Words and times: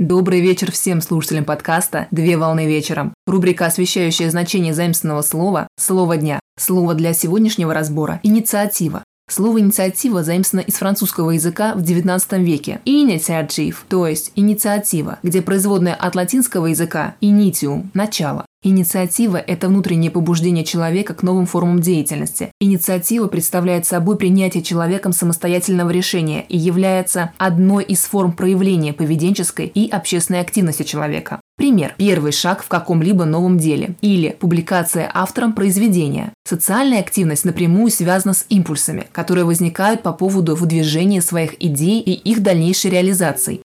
Добрый 0.00 0.40
вечер 0.40 0.72
всем 0.72 1.02
слушателям 1.02 1.44
подкаста 1.44 2.08
«Две 2.10 2.38
волны 2.38 2.66
вечером». 2.66 3.12
Рубрика, 3.26 3.66
освещающая 3.66 4.30
значение 4.30 4.72
заимственного 4.72 5.20
слова 5.20 5.68
«Слово 5.78 6.16
дня». 6.16 6.40
Слово 6.58 6.94
для 6.94 7.12
сегодняшнего 7.12 7.74
разбора– 7.74 8.18
«инициатива». 8.22 9.04
Слово 9.30 9.60
«инициатива» 9.60 10.24
заимствовано 10.24 10.64
из 10.66 10.74
французского 10.74 11.30
языка 11.30 11.74
в 11.76 11.82
XIX 11.82 12.42
веке. 12.42 12.80
Initiative, 12.84 13.76
то 13.88 14.08
есть 14.08 14.32
инициатива, 14.34 15.20
где 15.22 15.40
производная 15.40 15.94
от 15.94 16.16
латинского 16.16 16.66
языка 16.66 17.14
«initium»– 17.20 17.84
начало. 17.94 18.44
Инициатива– 18.62 19.36
это 19.46 19.68
внутреннее 19.68 20.10
побуждение 20.10 20.64
человека 20.64 21.14
к 21.14 21.22
новым 21.22 21.46
формам 21.46 21.80
деятельности. 21.80 22.50
Инициатива 22.60 23.28
представляет 23.28 23.86
собой 23.86 24.18
принятие 24.18 24.64
человеком 24.64 25.12
самостоятельного 25.12 25.90
решения 25.90 26.44
и 26.48 26.58
является 26.58 27.32
одной 27.38 27.84
из 27.84 28.02
форм 28.02 28.32
проявления 28.32 28.92
поведенческой 28.92 29.66
и 29.66 29.88
общественной 29.88 30.40
активности 30.40 30.82
человека. 30.82 31.39
Пример. 31.60 31.94
Первый 31.98 32.32
шаг 32.32 32.62
в 32.62 32.68
каком-либо 32.68 33.26
новом 33.26 33.58
деле. 33.58 33.94
Или 34.00 34.30
публикация 34.30 35.10
автором 35.12 35.52
произведения. 35.52 36.32
Социальная 36.48 37.00
активность 37.00 37.44
напрямую 37.44 37.90
связана 37.90 38.32
с 38.32 38.46
импульсами, 38.48 39.08
которые 39.12 39.44
возникают 39.44 40.02
по 40.02 40.14
поводу 40.14 40.56
выдвижения 40.56 41.20
своих 41.20 41.62
идей 41.62 42.00
и 42.00 42.12
их 42.12 42.42
дальнейшей 42.42 42.90
реализации. 42.90 43.60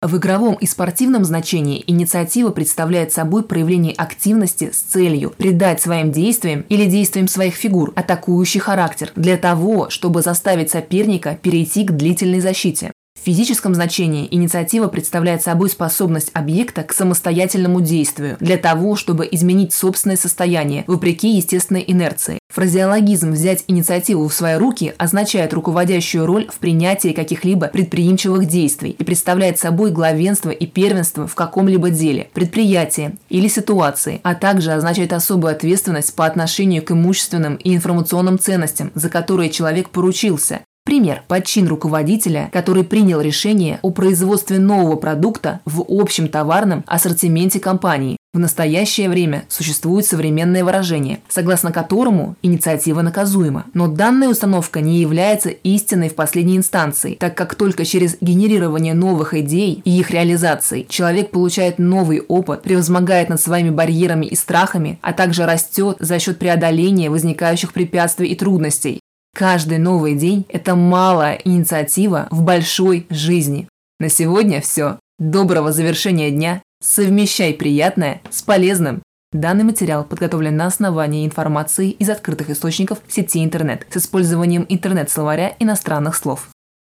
В 0.00 0.16
игровом 0.16 0.54
и 0.54 0.64
спортивном 0.64 1.26
значении 1.26 1.84
инициатива 1.86 2.48
представляет 2.48 3.12
собой 3.12 3.42
проявление 3.42 3.92
активности 3.92 4.70
с 4.72 4.78
целью 4.80 5.34
придать 5.36 5.82
своим 5.82 6.12
действиям 6.12 6.64
или 6.70 6.86
действиям 6.86 7.28
своих 7.28 7.56
фигур 7.56 7.92
атакующий 7.94 8.60
характер 8.60 9.12
для 9.16 9.36
того, 9.36 9.90
чтобы 9.90 10.22
заставить 10.22 10.70
соперника 10.70 11.38
перейти 11.42 11.84
к 11.84 11.92
длительной 11.92 12.40
защите. 12.40 12.90
В 13.24 13.26
физическом 13.26 13.74
значении 13.74 14.28
инициатива 14.30 14.88
представляет 14.88 15.40
собой 15.40 15.70
способность 15.70 16.30
объекта 16.34 16.82
к 16.82 16.92
самостоятельному 16.92 17.80
действию 17.80 18.36
для 18.38 18.58
того, 18.58 18.96
чтобы 18.96 19.26
изменить 19.30 19.72
собственное 19.72 20.18
состояние 20.18 20.84
вопреки 20.86 21.30
естественной 21.30 21.82
инерции. 21.86 22.38
Фразеологизм 22.52 23.30
«взять 23.30 23.64
инициативу 23.66 24.28
в 24.28 24.34
свои 24.34 24.56
руки» 24.56 24.92
означает 24.98 25.54
руководящую 25.54 26.26
роль 26.26 26.48
в 26.48 26.58
принятии 26.58 27.14
каких-либо 27.14 27.68
предприимчивых 27.68 28.44
действий 28.46 28.90
и 28.90 29.02
представляет 29.04 29.58
собой 29.58 29.90
главенство 29.90 30.50
и 30.50 30.66
первенство 30.66 31.26
в 31.26 31.34
каком-либо 31.34 31.88
деле, 31.88 32.28
предприятии 32.34 33.16
или 33.30 33.48
ситуации, 33.48 34.20
а 34.22 34.34
также 34.34 34.72
означает 34.72 35.14
особую 35.14 35.52
ответственность 35.52 36.14
по 36.14 36.26
отношению 36.26 36.82
к 36.82 36.90
имущественным 36.90 37.54
и 37.54 37.74
информационным 37.74 38.38
ценностям, 38.38 38.92
за 38.94 39.08
которые 39.08 39.48
человек 39.48 39.88
поручился, 39.88 40.60
Пример. 40.84 41.22
Подчин 41.28 41.66
руководителя, 41.66 42.50
который 42.52 42.84
принял 42.84 43.20
решение 43.22 43.78
о 43.80 43.90
производстве 43.90 44.58
нового 44.58 44.96
продукта 44.96 45.60
в 45.64 45.82
общем 45.88 46.28
товарном 46.28 46.84
ассортименте 46.86 47.58
компании. 47.58 48.18
В 48.34 48.38
настоящее 48.38 49.08
время 49.08 49.44
существует 49.48 50.04
современное 50.04 50.62
выражение, 50.62 51.20
согласно 51.28 51.72
которому 51.72 52.36
инициатива 52.42 53.00
наказуема. 53.00 53.64
Но 53.72 53.86
данная 53.86 54.28
установка 54.28 54.80
не 54.80 54.98
является 54.98 55.48
истинной 55.48 56.10
в 56.10 56.16
последней 56.16 56.58
инстанции, 56.58 57.14
так 57.14 57.34
как 57.34 57.54
только 57.54 57.84
через 57.86 58.18
генерирование 58.20 58.92
новых 58.92 59.32
идей 59.34 59.80
и 59.84 59.98
их 59.98 60.10
реализации 60.10 60.84
человек 60.88 61.30
получает 61.30 61.78
новый 61.78 62.20
опыт, 62.20 62.62
превозмогает 62.62 63.30
над 63.30 63.40
своими 63.40 63.70
барьерами 63.70 64.26
и 64.26 64.36
страхами, 64.36 64.98
а 65.00 65.14
также 65.14 65.46
растет 65.46 65.96
за 66.00 66.18
счет 66.18 66.38
преодоления 66.38 67.08
возникающих 67.08 67.72
препятствий 67.72 68.28
и 68.28 68.34
трудностей. 68.34 69.00
Каждый 69.34 69.78
новый 69.78 70.14
день– 70.14 70.46
это 70.48 70.76
малая 70.76 71.34
инициатива 71.44 72.28
в 72.30 72.42
большой 72.42 73.04
жизни. 73.10 73.68
На 73.98 74.08
сегодня 74.08 74.60
все. 74.60 75.00
Доброго 75.18 75.72
завершения 75.72 76.30
дня. 76.30 76.62
Совмещай 76.80 77.52
приятное 77.52 78.22
с 78.30 78.42
полезным. 78.42 79.02
Данный 79.32 79.64
материал 79.64 80.04
подготовлен 80.04 80.56
на 80.56 80.66
основании 80.66 81.26
информации 81.26 81.90
из 81.90 82.10
открытых 82.10 82.48
источников 82.50 83.00
сети 83.08 83.42
интернет 83.42 83.84
с 83.90 83.96
использованием 83.96 84.66
интернет-словаря 84.68 85.56
иностранных 85.58 86.14
слов. 86.14 86.50